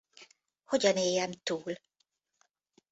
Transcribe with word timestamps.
Hogyan 0.63 0.97
éljem 0.97 1.31
túl? 1.43 1.75